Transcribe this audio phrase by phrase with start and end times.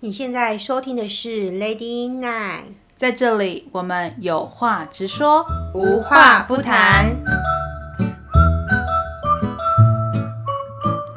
[0.00, 2.64] 你现在收听的是 Lady Night，
[2.98, 7.16] 在这里我们有话直说，无话不谈。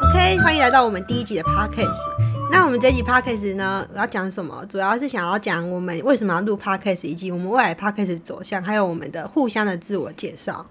[0.02, 2.00] OK，欢迎来到我们第一集的 Podcast。
[2.50, 4.66] 那我们这集 Podcast 呢，我要讲什么？
[4.70, 10.66] 主要是想要讲我们为什么要录 Podcast，以及我们未来 Podcast 走向，还有我们的互相的自我介绍。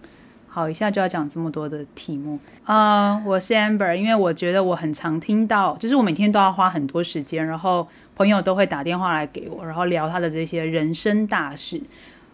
[0.59, 3.23] 好，一下就要讲这么多的题目啊！
[3.25, 7.87] 我是 Amber，因为我觉得我很常听到，就是我每天都要花很多时间，然后
[8.17, 11.81] 朋友都会打电话来给我，然后聊他的这些人生大事。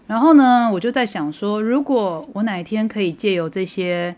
[0.07, 4.17] 然后呢，我就在想说，如果我哪一天可以借由这些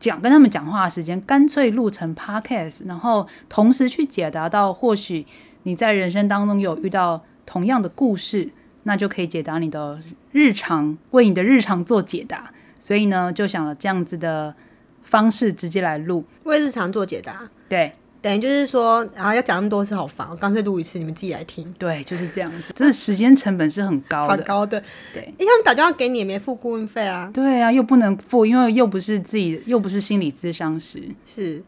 [0.00, 5.24] 讲跟他们讲话的时间，干脆录成 Podcast，然后同时去解答到，或许
[5.62, 8.50] 你在人生当中有遇到同样的故事，
[8.82, 10.00] 那就可以解答你的
[10.32, 12.50] 日常，为你的日常做解答。
[12.84, 14.54] 所以呢，就想了这样子的
[15.00, 17.48] 方式直接来录，为日常做解答。
[17.66, 21.72] 对，等于就是说，然后要讲那么多次好烦，我干脆录一次，你们自己来听。
[21.78, 22.74] 对，就是这样子。
[22.74, 24.78] 真的时间成本是很高的，好高的。
[25.14, 27.30] 对，因为他们打电话给你也没付顾问费啊。
[27.32, 31.02] 对啊，又不能付，因为又不是自己，又不是心理咨商师。
[31.24, 31.62] 是，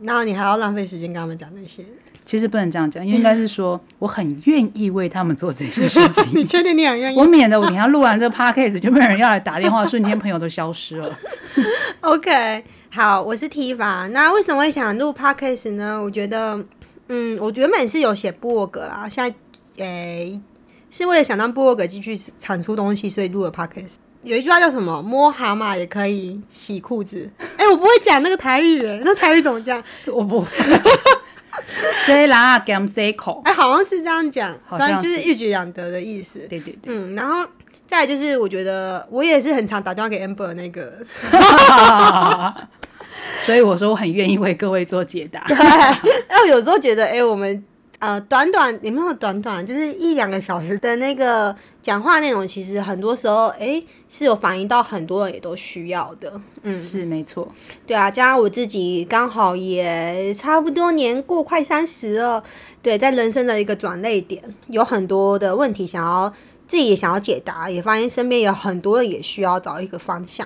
[0.00, 1.84] 然后你还要浪费时间跟他们讲那些。
[2.24, 6.24] 其实不能这样讲，应该是说我很愿意为他们做这些事情。
[6.34, 7.18] 你确定你很愿意？
[7.18, 11.18] 我免得我等下录完这个 podcast 就没有人要来打电话，瞬间朋友都消失了。
[12.00, 14.06] OK，好，我是 T 法。
[14.08, 16.00] 那为什么会想录 podcast 呢？
[16.02, 16.64] 我觉得，
[17.08, 20.40] 嗯，我原本是有写部落格啦，现在，诶、
[20.90, 23.94] 是为了想让部落格继续产出东西，所以录了 podcast。
[24.24, 25.02] 有一句话叫什么？
[25.02, 27.28] 摸蛤蟆也可以洗裤子。
[27.56, 29.82] 哎、我不会讲那个台语，哎，那台语怎么讲？
[30.06, 30.46] 我不会。
[32.06, 33.42] 谁啦？gam say 口？
[33.44, 36.40] 哎、好像是这样讲，好像反正就是一举两得的意思。
[36.48, 36.94] 对对对。
[36.94, 37.46] 嗯，然后
[37.86, 40.94] 再来就是，我觉得我也是很常打电话给 Amber 那个，
[43.40, 45.44] 所以我说我很愿意为各位做解答。
[46.28, 47.62] 然后有时候觉得，哎、我们
[48.02, 56.40] 呃短短也没有短短，就是一两个小时的那个讲话内容，其实很多时候，哎、是有反映到很多人也都需要的。
[56.64, 57.54] 嗯，是没错。
[57.86, 62.42] 对啊，加上我自己刚好也差不多年过快三十了，
[62.82, 66.28] 对，在人生的一个转捩点，有很多的问题想要
[66.66, 70.44] 自己也想要解答，也发现身边有很多人也需要找一个方向。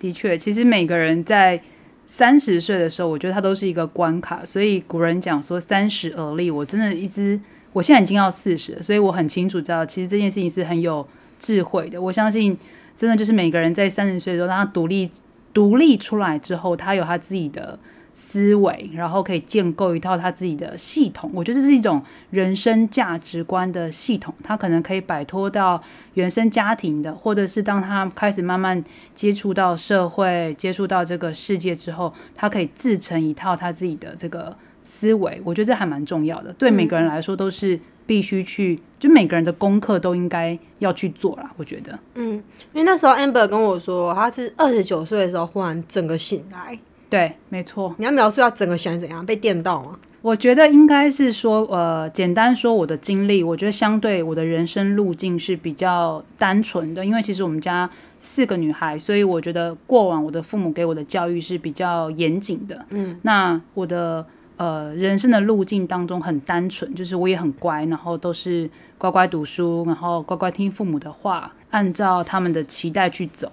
[0.00, 1.60] 的确，其实每个人在
[2.06, 4.44] 三十岁的时候，我觉得它都是一个关卡。
[4.44, 7.38] 所以古人讲说“三十而立”，我真的一直，
[7.72, 11.06] 我现在已经要四十，所以我很清楚知道，其实这件事情是很有
[11.38, 12.00] 智慧的。
[12.00, 12.56] 我相信，
[12.96, 15.10] 真的就是每个人在三十岁的时候，让他独立
[15.52, 17.78] 独立出来之后，他有他自己的
[18.18, 21.30] 思维，然后可以建构一套他自己的系统。
[21.34, 25.78] 我觉得这是一种人生价值观的系统，他可能可以摆脱到
[26.14, 28.82] 原生家庭的，或者是当他开始慢慢
[29.14, 35.38] 接触到社会、接触到这个世界之后，他可以自成一套他自己的这个思维。
[35.44, 41.52] 我觉得这还蛮重要的，对每个人来说都是必须去，就每个人的功课都应该要去做啦。
[41.58, 46.78] 我觉得，嗯，因为那时候 Amber 跟我说，他是二十九岁的时候忽然整个醒来。
[47.08, 47.94] 对，没错。
[47.98, 49.24] 你要描述要整个喜欢怎样？
[49.24, 49.96] 被电到吗？
[50.22, 62.84] 我觉得应该是说，呃，简单说我的经历，我觉得相对我的人生路径是比较单纯的，因为其实我们家四个女孩，所以我觉得过往我的父母给我的教育是比较严谨的。
[62.90, 68.68] 嗯，那我的呃人生的路径当中很单纯，就是我也很乖，然后都是
[68.98, 73.52] 乖乖读书，然后乖乖听父母的话，按照他们的期待去走。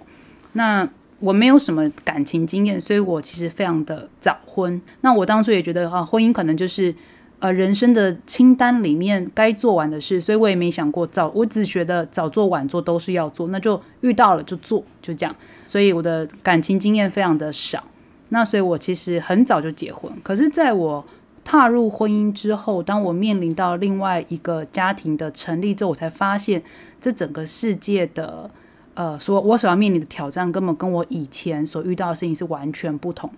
[0.54, 0.88] 那
[1.24, 4.78] 我没有什么感情经验，所以我其实非常的早婚。
[5.00, 6.94] 那我当初也觉得啊，婚姻可能就是
[7.38, 15.34] 呃人生的清单里面该做完的事，所以我也没想过早，我只觉得早做晚做都是要做，那就遇到了就做，就这样。
[15.64, 17.82] 所以我的感情经验非常的少。
[18.28, 21.02] 那所以我其实很早就结婚，可是在我
[21.42, 26.62] 踏入婚姻之后，当我面临到另外一个家庭的成立之后，我才发现
[27.00, 28.50] 这整个世界的。
[28.94, 33.28] 呃，说我所要面临的挑战根本跟我以前所遇到的事情是完全不同。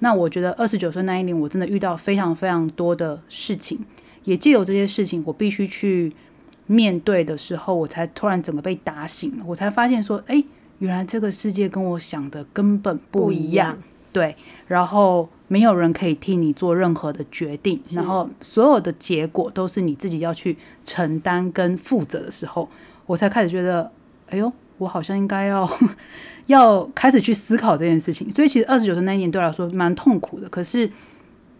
[0.00, 3.78] 那我觉得二十九岁那一年，我真的遇到非常非常多的事情，
[4.24, 6.12] 也借由这些事情，我必须去
[6.66, 9.44] 面对的时候，我才突然整个被打醒了。
[9.46, 10.42] 我才发现说，哎，
[10.80, 13.78] 原来这个世界跟我想的根本不一样。
[14.12, 14.36] 对，
[14.66, 22.68] 然后没有人可以替你做任何的决定，然后所有的结果都是你自己要去承担跟负责的时候，
[23.06, 23.92] 我才开始觉得，
[24.28, 24.52] 哎呦。
[24.78, 25.68] 我好像应该要
[26.46, 30.48] 要开始去思考这件事情，所以其实二十九岁那一年对我来说蛮痛苦的。
[30.48, 30.90] 可是，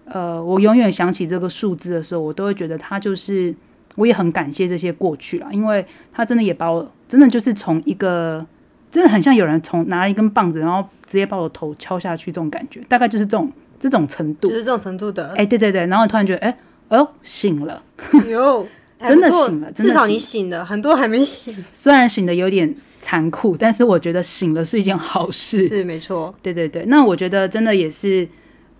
[0.06, 3.54] 呃，我永远想起这个数字的时候，我都会觉得它就是，
[3.96, 8.44] 我也很感谢这些过去了，因为它真的也把我真的就是从一个
[8.90, 14.54] 真的很像有人从拿了一根棒子，然后直接把我头敲下去这种感觉，大概就是这种这种程度就。
[14.54, 15.34] 是这种程度的。
[15.36, 16.56] 哎、对对对，然后突然觉得，哎、
[16.88, 17.82] 哦，醒了。
[18.28, 18.66] 有
[19.00, 21.54] 真的醒了至少你醒醒了，很多还没醒。
[21.70, 22.74] 虽然醒的有点
[23.04, 25.68] 残酷，但是我觉得醒了是一件好事。
[25.68, 28.26] 是没错，对对对，那我觉得真的也是，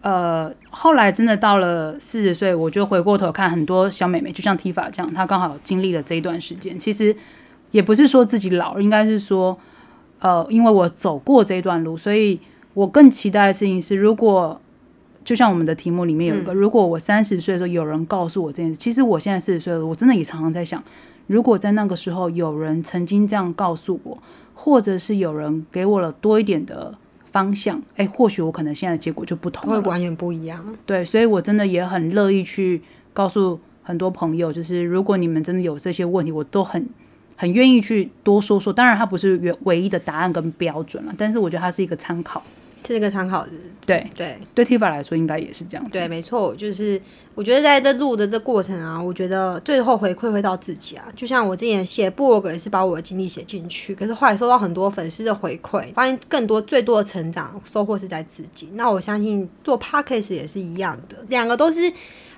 [0.00, 6.78] 呃，后来真的到了四十岁，我就回过头看很多小妹妹，就像 Tifa 这样，她刚好经历了这一段时间。
[6.78, 7.14] 其实
[7.70, 9.58] 也不是说自己老，应该是说，
[10.20, 12.40] 呃，因为我走过这一段路，所以
[12.72, 14.58] 我更期待的事情是，如果
[15.24, 20.82] 就像我们的题目里面有一个，如果我三十岁的时候有人告诉我这件事，其实我现在四十岁了，我真的也常常在想，
[21.26, 24.18] 如果在那个时候有人曾经这样告诉我，
[24.54, 26.94] 或者是有人给我了多一点的
[27.24, 29.80] 方向，哎，或许我可能现在的结果就不同了。
[29.80, 30.76] 会完全不一样。
[30.84, 32.82] 对，所以我真的也很乐意去
[33.12, 36.86] 告诉很多朋友，就是如果你们真的有这些问题，我都很
[37.34, 38.72] 很愿意去多说说。
[38.72, 42.42] 当然，它不是唯唯一的答案跟标准了，但是我觉得它是一个参考。
[42.86, 43.46] 是一个参考，
[43.86, 45.90] 对，对对 Tifa 来说应该也是这样子。
[45.92, 47.00] 对，没错，就是
[47.34, 51.06] 我觉得在这录的这过程啊，我觉得最后回馈会到自己啊。
[51.16, 58.68] 就像我之前写部落格也是把我的经历写进去，可是后来收到很多粉丝的回馈，发现更多最多的成长收获是在自己。
[58.74, 61.92] 那我相信做 podcast 也是一样的，两个都是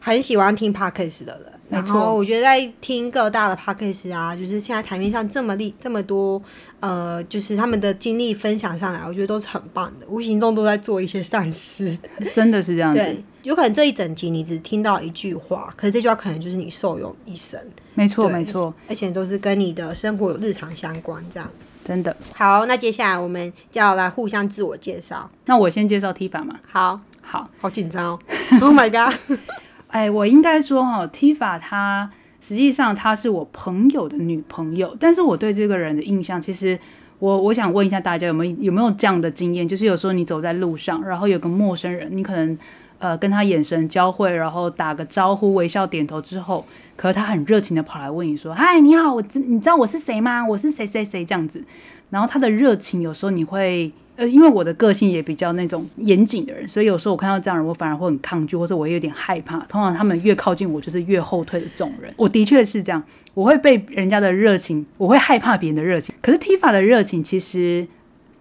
[0.07, 1.53] 很喜欢听 podcast 的人。
[1.69, 6.41] 然没错后我觉得在听各大的 podcast 啊，就是现在台面上这么厉这么多，
[6.79, 11.99] 呃，就是他们的经历分享上来，我觉得都是很棒的，无形中都在做一些善事。
[12.33, 12.99] 真的是这样子。
[13.01, 17.61] 对，有可能这一整集你只听到一句话，可是这句话可能就是你受用一生，
[17.95, 21.21] 没错，没错，而且都是跟你的生活有日常相关。
[21.29, 21.51] 这样
[21.85, 22.17] 真的。
[22.33, 25.29] 好，那接下来我们就要来互相自我介绍。
[25.47, 26.61] 那我先介绍 Tifa 嘛。
[26.71, 28.19] 好，好，好紧张哦
[28.61, 29.19] ！Oh my god！
[29.89, 32.11] 哎，我应该说哈，Tifa 她
[32.41, 36.79] 实际上她是我朋友的女朋友，但是我对这个人的印象，其实
[37.19, 42.59] 我我想问一下大家有没有有没有这样的经验，就是有时候你走在路上，然后有个陌生人，你可能
[42.99, 46.67] 呃跟他眼神交汇，然后打个招呼，微笑点头之后，
[46.97, 50.45] 可是他很热情的跑来问你说：“嗨，你好，我知你知道我是谁吗？
[50.47, 51.65] 我是谁谁谁这样子。”
[52.11, 53.93] 然后他的热情有时候你会。
[54.17, 59.59] 呃，因为我的个性也比较那种严谨的人，所以有时候我看到这样人，我反而会很抗拒，或者我也有点害怕。
[59.67, 62.13] 通常他们越靠近我，就是越后退的这种人。
[62.17, 63.03] 我的确是这样，
[63.35, 66.15] 我会被人家的热情，我会害怕别人的热情。
[66.23, 67.87] 可是 Tifa 的热情其实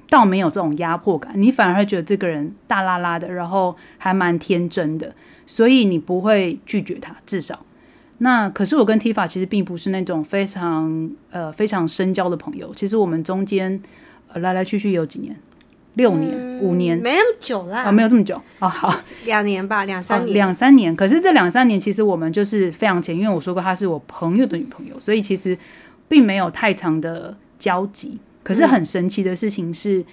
[0.09, 5.13] 倒没有这种压迫感，你反而会觉得这个人大拉拉的，然后还蛮天真的，
[5.45, 7.65] 所以你不会拒绝他，至少。
[8.19, 13.81] 那可是我跟 Tifa 其实并不是那种非常呃非常深交的朋友，其实我们中间
[14.35, 15.35] 来来去去有几年。
[15.95, 18.67] 六年、五年没那么久啦，啊、没有这么久哦。
[18.67, 18.93] 好，
[19.25, 20.33] 两年吧，两三哦年。
[20.33, 20.95] 两三年。
[20.95, 25.57] 可是这两三年，其实我们就是非常前，因为我说过她是我朋友的女朋友，所以其实
[26.07, 28.19] 并没有太长的交集。
[28.43, 30.03] 可是很神奇的事情是，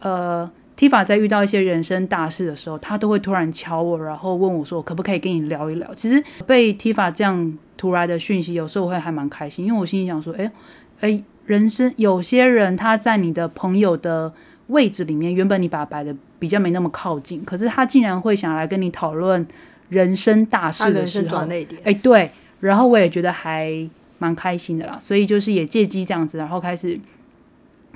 [0.00, 10.52] 呃，Tifa 在遇到一些人生大事的时候，她都会突然敲我，然后问我说：“我可不可以跟你聊一聊？”其实被 Tifa 这样突然的讯息，有时候我会还蛮开心，因为我心里想说：“哎，
[11.00, 14.32] 哎，人生有些人他在你的朋友的。”
[14.70, 19.46] 位置里面，原本你把它摆的比较没那么靠近，可是他竟然会想来跟你讨论
[19.88, 21.46] 人生大事的时候，
[21.84, 22.30] 哎，对，
[22.60, 23.88] 然后我也觉得还
[24.18, 26.98] 蛮开心的啦，所以就是也借机这样子，然后开始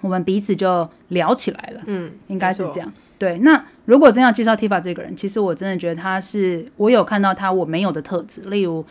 [0.00, 2.92] 我们彼此就聊起来了，嗯，应该是这样。
[3.16, 8.84] 对，那如果真要介绍 Tifa 这个人，其实我真的觉得他是我有看到他我没有的特质，例如，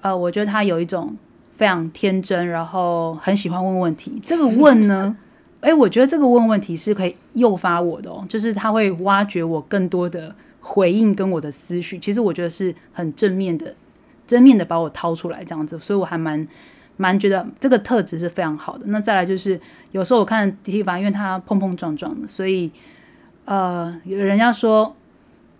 [0.00, 1.14] 呃，我觉得他有一种
[1.54, 4.20] 非常天真，然后很喜欢问问题。
[4.24, 5.16] 这个问呢？
[5.60, 11.98] 哎，我觉得这个问问题是可以诱发我的哦，就是他会挖掘我更多的回应跟我的思绪。
[11.98, 13.74] 其实我觉得是很正面的，
[14.26, 16.46] 正面的把我掏出来这样子，所以我还蛮
[16.96, 18.84] 蛮觉得这个特质是非常好的。
[18.86, 19.60] 那再来就是
[19.90, 22.70] 有时候我看 T T 因为他碰碰撞撞的，所以
[23.44, 24.94] 呃，有人家说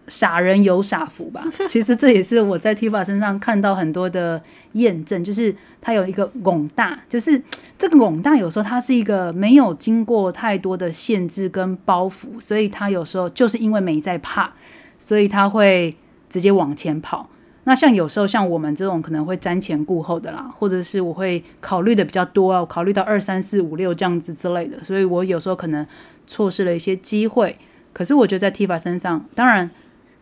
[0.09, 1.45] 傻人有傻福吧。
[1.69, 4.41] 其实这也是我在 Tifa 身上看到很多的
[4.73, 7.41] 验证，就是他有一个拱大，就是
[7.79, 14.53] 这个拱大有时候它是一个没有经过太多的限制跟包袱，所以他有时候就是因为没在怕，
[14.99, 15.97] 所以他会
[16.29, 17.29] 直接往前跑。
[17.65, 25.85] 那像有时候像我们这种可能会瞻前顾后的啦，或者是我会考虑的比较多啊，考虑到二三四五六这样子之类的，所以我有时候可能
[26.29, 27.57] 错失了一些机会。
[27.93, 29.69] 可是我觉得在 Tifa 身上，当然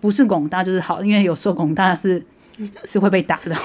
[0.05, 2.23] 不是拱大就是好，因为有时候拱大是
[2.85, 3.57] 是会被打的。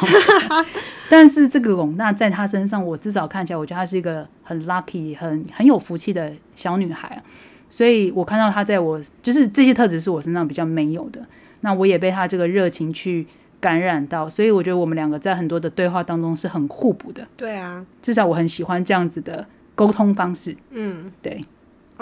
[1.10, 7.19] 但是这个拱大在她身上，我至少看起来，我觉得她是一个很 lucky、很很有福气的小女孩啊。
[7.67, 11.19] 所以我看到她在我就是这些特质是我身上比较没有的，
[11.60, 13.27] 那我也被她这个热情去
[13.60, 17.27] 感染到，所以我觉得我们两个在很多的对话当中是很互补的。
[17.36, 20.55] 对啊，至少我很喜欢这样子的沟通方式。
[20.69, 21.43] 嗯，对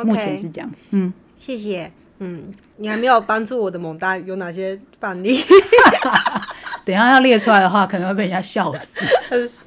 [0.03, 0.71] 目前是这样。
[0.91, 1.91] 嗯，谢谢。
[2.19, 5.39] 嗯，你还没有帮助我的猛大有哪些范例？
[6.83, 8.87] 等一下要列出来的话，可能会被人家笑死。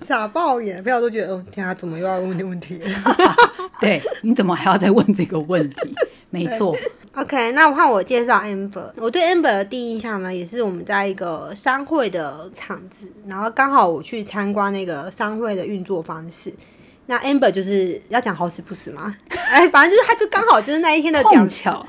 [0.04, 2.80] 傻爆眼，朋友都觉得，哦，天啊，怎么又要问这问题
[3.78, 5.94] 对，你怎么还要再问这个问题？
[6.30, 6.74] 没错。
[7.14, 16.52] OK，那我看我介绍 Amber，我对 Amber 的第一印象呢，也是我们在一个商会的场子，然后刚好我去参观那个商会的运作方式。
[17.06, 21.84] 那 Amber 就是要讲好死不死嘛，哎，反正就是他就刚好就是那一天的讲巧，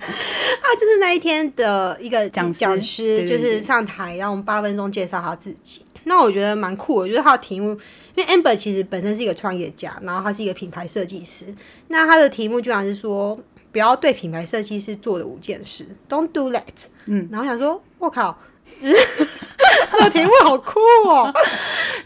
[0.62, 5.84] 他就是那一天的一个讲讲师，就是上台让我们八分钟介绍他自己。
[6.04, 7.68] 那我觉得蛮酷，我觉得他的题目，
[8.14, 11.46] 因为 Amber 其实本身是一个创业家，然后他是一个品牌设计师，
[11.88, 13.38] 那他的题目居然是说。
[13.72, 16.60] 不要对品牌设计师做的五件事，Don't do that。
[17.04, 18.36] 嗯，然后想说，我靠。
[18.82, 21.32] 这个题目好酷哦！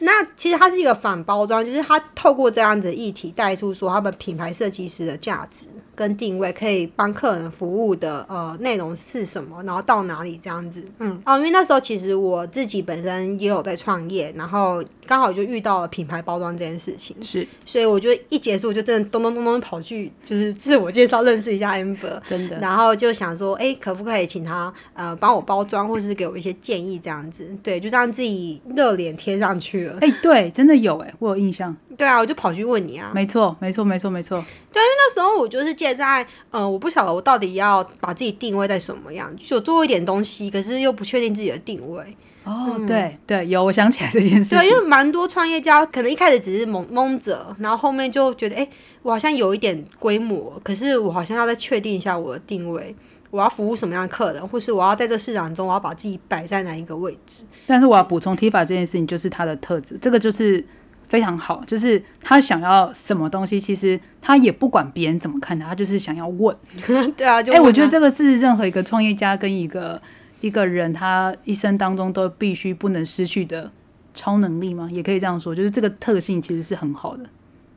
[0.04, 10.84] 那其实它是一个反包装，就是它透过这样子议题带出说他们品牌设计师的价值跟定位，可以帮客人服务的呃内容是什么，然后到哪里这样子。
[10.98, 26.52] 嗯，哦，因为那时候其实我自己本身也有在创业，然后刚好就遇到了品牌包装这件事情，是，所以我就一结束就真的咚咚咚咚跑去就是自我介绍，认识一下 Amber，真的，然后就想说，哎，可不可以请他呃帮我包装，或是给我一些。
[26.64, 29.93] 建议这样子，对，就让自己热脸贴上去了。
[30.00, 31.74] 哎，对，真的有哎，我有印象。
[31.96, 33.12] 对啊，我就跑去问你啊。
[33.14, 34.36] 没错，没错，没错，没错。
[34.72, 42.16] 对，因为那时候我就是借在，呃，我不晓得我到底要把自己定位在什么样，就做一点东西，可是又不确定自己的定位。
[42.44, 44.54] 哦，对对，有，我想起来这件事。
[44.54, 48.68] 对，因为蛮多创业家可能一开始只是蒙蒙着，然后后面就觉得，哎，
[49.02, 52.94] 我好像有一点规模，可是我好像要再确定一下我的定位。
[53.34, 57.42] 我要服务什么样的客人，或是我要在这市场中，我要把自己摆在哪一个位置？
[57.66, 60.64] 但是我要补充，Tifa 这件事情就是他的特质，这个就是
[61.08, 66.56] 非常好，就是他想要什么东西，其实他也不管别人怎么看他，他就是想要问。
[67.16, 70.00] 对啊，哎，我觉得这个是任何一个创业家跟一个
[70.40, 73.68] 一个人他一生当中都必须不能失去的
[74.14, 74.88] 超能力吗？
[74.92, 77.24] 也可以这样说，就是这个特性其实是很好的。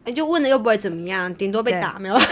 [0.05, 2.15] 你就问了又不会怎么样，顶多被打没有。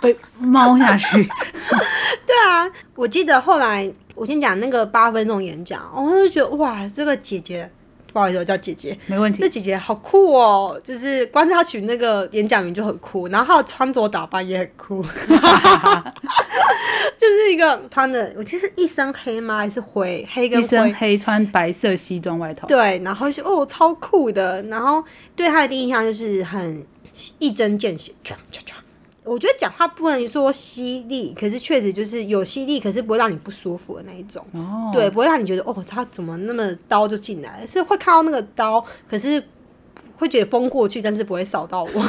[0.00, 1.28] 被猫下去，
[2.26, 7.70] 对啊，我记得后来我先讲那个八分钟演讲，我就觉得哇，这个姐姐，
[8.12, 9.38] 不好意思，我叫姐姐，没问题。
[9.42, 15.02] 那姐姐好酷哦，就是光是她取那个演讲名就很酷，然后她的穿着打扮也很酷，
[17.16, 19.58] 就是一个穿的，我记得一身黑吗？
[19.58, 20.26] 还是灰？
[20.32, 22.68] 黑跟一身黑，穿白色西装外套。
[22.68, 24.62] 对，然后就哦，超酷的。
[24.64, 25.02] 然后
[25.34, 26.86] 对她的第一印象就是很
[27.40, 28.74] 一针见血，唰唰唰。
[29.28, 34.44] 我觉得讲话不能说犀利，可是确实就是有犀利，可是不会让你不舒服的那一种。
[34.52, 39.42] 哦，对，不会让你觉得哦，他怎么那么刀就进来，是会看到那个刀，可是
[40.16, 42.02] 会觉得风过去，但是不会扫到我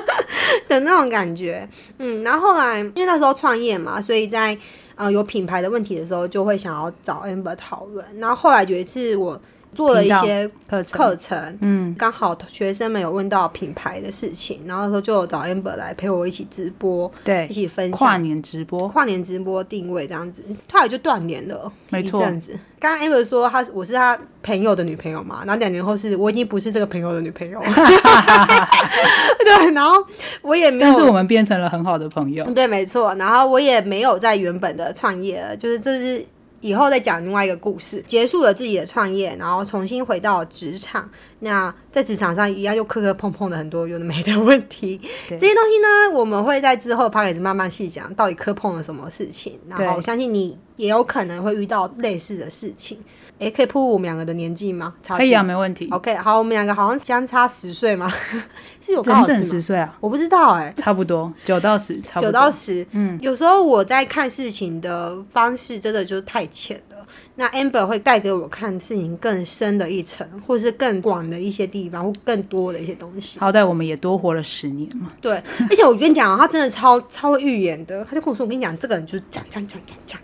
[0.68, 1.68] 的那种感觉。
[1.98, 4.56] 嗯，然后后来因为那时候创业嘛，所以在
[4.94, 8.04] 呃有品牌的问题的时候，就会想要找 Amber 讨论。
[8.18, 9.40] 然后后来有一次我。
[9.74, 10.50] 做了一些
[10.90, 17.98] 课程，嗯，刚好学生们有问到品牌的事情，然后说就找 Amber 来陪我一起直播，对，一起分享。
[17.98, 20.42] 跨年直播，跨年直播定位这样子，
[20.72, 22.58] 后来就断联了，没错，这样子。
[22.78, 27.60] 刚刚 Amber 说他我是他朋友的女朋友嘛，然后两年后是我已经不是这个朋友的女朋友，
[29.44, 30.04] 对，然后
[30.42, 36.24] 我也没有，但是我们变成了很好的朋友，对，没错，然后我也没有在原本的创业了，就是这是。
[36.66, 41.08] 以后再讲另外一个故事，结束了自己的创业，然后重新回到职场。
[41.38, 49.58] 那在职场上一样又磕磕碰碰的很多有的没的问题， 这些东西呢，我们会在之后 p a 始慢慢细讲，到底磕碰了什么事情。
[49.68, 52.98] 然后我相信你也有可能会遇到类似的事情。
[53.38, 54.94] 哎，可以铺我们两个的年纪吗？
[55.06, 55.88] 可以啊，没问题。
[55.90, 58.10] OK，好，我们两个好像相差十岁嘛？
[58.80, 59.94] 是有整整十岁啊？
[60.00, 62.86] 我不知道哎，差不多九到十，九到十。
[62.92, 66.96] 嗯，有时候我在看事情的方式真的就是太浅了。
[67.38, 73.38] 那 Amber 会带给我看事情更深的一层，或是更广的一些地方，或更多的一些东西。
[73.38, 75.08] 好歹我们也多活了十年嘛。
[75.20, 75.34] 对，
[75.68, 78.02] 而且我跟你讲啊，他真的超超会预言的。
[78.06, 80.18] 他就跟我说：“我跟你讲，这个人就是讲讲讲讲讲。”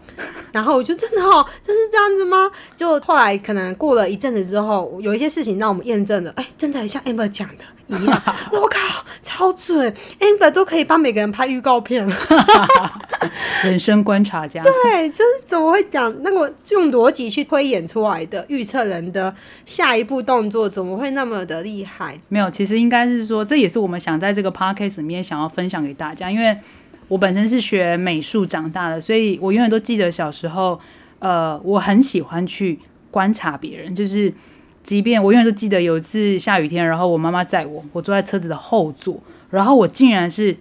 [0.52, 2.50] 然后我就真的哦，真是这样子吗？
[2.76, 8.22] 就后来可能过了一阵子之后，有一些事情让我们验证了，哎，真的像 Amber 讲的一样。
[8.52, 12.16] 我靠，超准！Amber 都可以帮每个人拍预告片了。
[13.64, 14.62] 人生观察家。
[14.84, 22.18] 对，就是怎么会讲那个用逻辑去推演出来的预测人的下一步动作，怎么会那么的厉害？
[22.28, 26.56] 没有，其实应该是说，这也是我们想在这个 podcast 里面想要分享给大家，因为。
[27.08, 30.78] 我本身是学美术长大的，所以我永远都记得小时候，
[31.18, 32.78] 呃，我很喜欢去
[33.10, 33.94] 观察别人。
[33.94, 34.32] 就是，
[34.82, 40.56] 即便我永远都记得有一次下雨天，然后我妈妈载我，我坐在车子的后座，然后我竟然是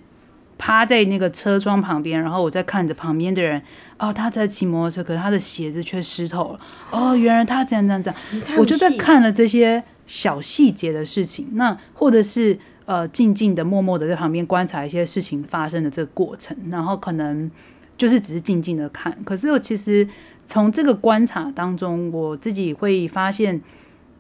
[0.58, 3.62] 趴在那个车窗旁边，然后我在看着旁边的人。
[3.98, 6.60] 哦，他在骑摩托车，可是他的鞋子却湿透了。
[6.92, 8.20] 哦，原来他这样这样这样。
[8.58, 9.84] 我就在看了这些。
[10.08, 17.50] 小细节的事情，那或者是呃静静的、默默的在旁边观察一些事情发生的这个过程，然后可能
[17.98, 19.18] 就是只是静静的看。
[19.24, 20.08] 可是我其实
[20.46, 23.62] 从这个观察当中，我自己会发现。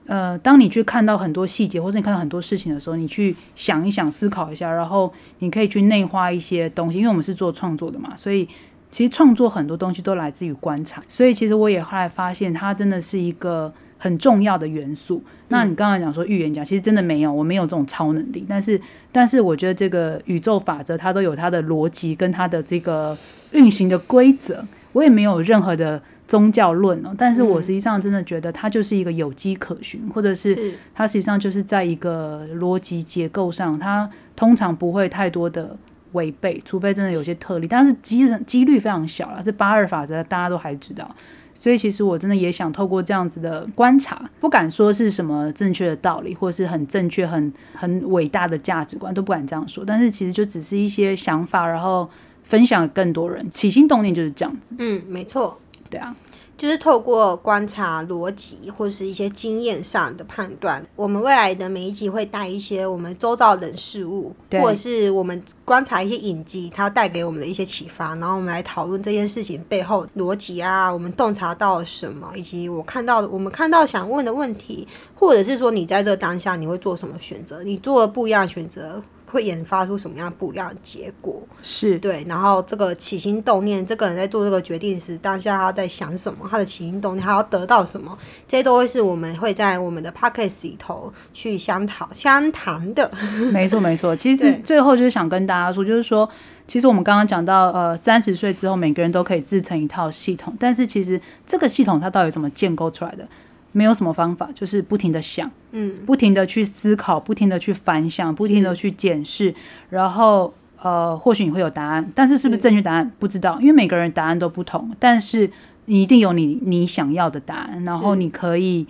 [0.07, 6.97] 呃，当你去看到很多细节，或者你看到很多事情的时候，你去想一想、思考一下，然后你可以去内化一些东西。
[6.97, 8.45] 因为我们是做创作的嘛，所以
[8.89, 11.01] 其实创作很多东西都来自于观察。
[11.07, 15.23] 所以其实我也后来发现，它真的是一个很重要的元素。
[15.47, 18.43] 那你刚才讲说预言家，其实真的没有，我没有这种超能力。
[18.49, 18.81] 但是，
[19.11, 23.17] 但是我觉得这个宇宙法则它都有它的逻辑跟它的这个
[23.51, 24.65] 运行的规则。
[24.93, 26.01] 我也没有任何的。
[26.27, 35.75] 宗教论哦，但是我实际上真的觉得它就是一个有机可循，或者是它实际上就是在一个逻辑结构上，它通常不会太多的
[36.13, 39.41] 违背，除非真的有些特例，但是几几率非常小了。
[39.43, 41.09] 这八二法则大家都还知道，
[41.53, 49.83] 所以其实我真的也想透过这样子的观察，不敢说是什么正确的道理，或是很正确、很很伟大的价值观，都不敢这样说。
[49.85, 52.09] 但是其实就只是一些想法，然后
[52.43, 54.75] 分享更多人，起心动念就是这样子。
[54.79, 55.57] 嗯，没错。
[55.89, 56.15] 对啊，
[56.61, 79.01] 就是透过观察逻辑或是一些经验上的判断，我们未来的每一集会带一些我们周遭人事物，或者是我们观察一些影集，它带给我们的一些启发，然后我们来讨论这件事情背后逻辑啊，我们洞察到了什么，以及我看到的，我们看到想问的问题，或者是说你在这当下你会做什么选择，你做了不一样的选择。
[79.31, 81.41] 会研发出什么样不一样的结果？
[81.61, 86.47] 是对，然后这个起心动念，这个人在做这个决定时，当下他在想什么？
[86.49, 88.17] 他的起心动念，他要得到什么？
[88.47, 93.09] 这些都会是我们会在我们的 p o c k e t 里头去相讨相谈的。
[93.53, 94.15] 没错，没错。
[94.15, 96.29] 其实 最后就是想跟大家说，就是说，
[96.67, 103.27] 其实我们刚刚讲到，呃，三十岁之后每个人都可以自成一套系统，但是其实这个系统它到底怎么建构出来的？
[103.73, 109.53] 没有什么方法，就是不停的想，嗯，不停的去思考，不停的去反想，不停的去检视，
[109.89, 113.09] 然后呃，或许你会有答案，但是是不是正确答案？
[113.17, 115.49] 不知道，因为每个人答案都不同，但是
[115.85, 118.85] 你一定有你你想要的答案，然后你可以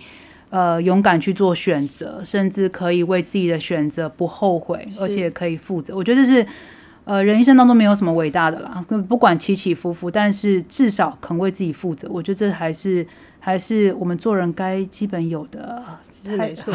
[0.50, 5.94] 呃勇敢去做选择，甚至可以为自己的选择不后悔，而且可以负责。
[5.94, 6.44] 我觉得是
[7.04, 13.06] 呃人一生当中没有什么伟大的啦，不管起起伏伏，但是至少肯为自己负责，我觉得这还是。
[13.44, 15.82] 还是我们做人该基本有的，
[16.22, 16.72] 是没错，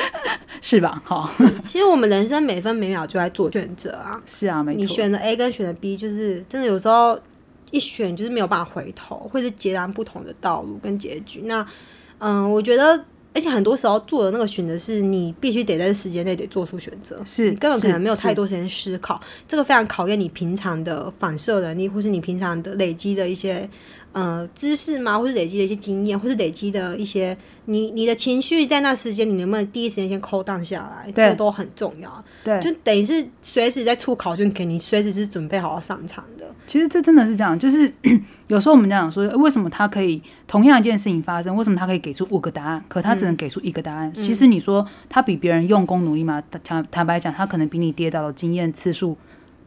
[0.60, 1.00] 是吧？
[1.06, 1.26] 好，
[1.66, 4.20] 其实我们人生每分每秒就在做选择啊。
[4.26, 4.78] 是啊，没错。
[4.78, 7.18] 你选的 A 跟选的 B，就是真的有时候
[7.70, 11.44] 一选就是没有办法回头，会是截然不同的道路跟结局。
[11.46, 11.66] 那
[12.18, 19.18] 嗯，我觉得，而且很多时候做的那个选择是你必须得在时间内得做出选择，是你根本可能没有太多时间思考。
[19.48, 23.66] 这个非常考验你平常的反射能力，或是你平常的累积的一些。
[24.12, 25.18] 呃，知识吗？
[25.18, 31.10] 或是累积的一些经验，或是累积的一些，你你的情绪在那时间，你能不能第一时间先扣档下来？
[31.12, 32.24] 这都很重要。
[32.44, 36.46] 对，就等于是随时在出考卷给你，随时是准备好要上场的。
[36.66, 37.92] 其实这真的是这样，就是
[38.48, 44.12] 有时候我们讲说，为什么他可以同样一件事情发生，为什么他可以给出五个答案，可他只能给出一个答案？
[44.14, 46.42] 其实你说他比别人用功努力吗？
[46.62, 49.16] 坦坦白讲，他可能比你跌倒的经验次数。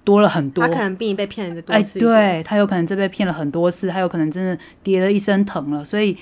[0.05, 1.99] 多了很多，他可能比你被骗的多次。
[1.99, 5.83] 哎，对他有可能这被骗了很多次，他有可能真的跌了一身疼了。
[5.83, 6.15] 所以，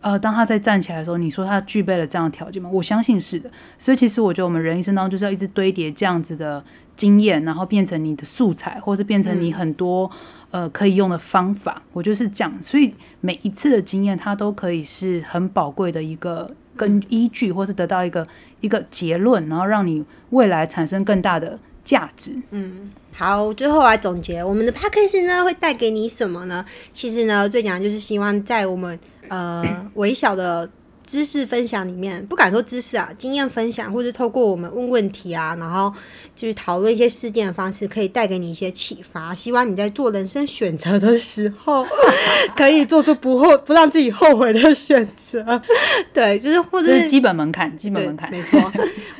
[0.00, 2.68] 呃，当他再站起来的时候，你说他具备了这样的条件吗？
[2.72, 3.48] 我相信是的。
[3.78, 6.64] 所以，其实我觉得我们人一生当中就是要一直堆叠这样子的
[6.96, 10.10] 经验，然后变成你的素材，或是变成你很多
[10.50, 11.82] 呃可以用的方法。
[11.92, 12.52] 我就是这样。
[12.62, 18.26] 所以每一次的经验，它都可以是很宝贵的一个根依据，或是得到一个
[18.62, 22.32] 一个结论，然后让你未来产生更大的价值。
[22.50, 22.92] 嗯。
[23.14, 26.62] 好，最后来总结，我们的 p a c k a g e 呢会带给你什么呢？
[26.92, 30.68] 其实呢，最讲就是希望在我们呃微小的。
[31.06, 35.94] 知识分享里面不敢说知识啊，经验分享，或是透过我们问问题啊，然后
[36.34, 39.32] 就是讨论一些事件的方式，可以带给你一些启发。
[39.32, 41.86] 希望你在做人生选择的时候，
[42.58, 45.62] 可以做出不后不让自己后悔的选择。
[46.12, 48.60] 对，就是或者是基本门槛，基本门槛没错。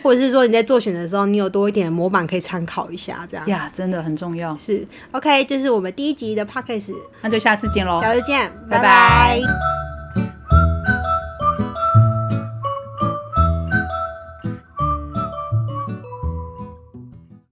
[0.07, 4.57] 或者是说你在做选择的时候，你有多一点模板可以参考一下，这样呀，真的很重要。
[4.57, 6.93] 是 OK，这是我们第一集的 p o c k e t
[7.23, 9.86] 那就下次见喽，下次见，拜拜。